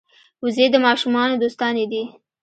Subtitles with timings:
[0.43, 2.03] وزې د ماشومانو دوستانې دي